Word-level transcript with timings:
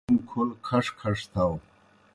مُلوئے 0.03 0.09
توموْ 0.11 0.25
کھول 0.29 0.49
کھݜ 0.67 0.85
کھݜ 0.99 1.17
تھاؤ۔ 1.31 1.53